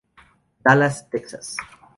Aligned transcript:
Dallas, 0.65 1.07
Texas. 1.11 1.55